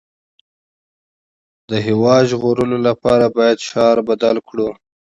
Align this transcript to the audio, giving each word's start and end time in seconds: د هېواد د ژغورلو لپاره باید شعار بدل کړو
د 1.69 1.71
هېواد 1.87 2.23
د 2.25 2.27
ژغورلو 2.31 2.77
لپاره 2.87 3.25
باید 3.37 3.57
شعار 3.67 3.97
بدل 4.09 4.35
کړو 4.47 4.69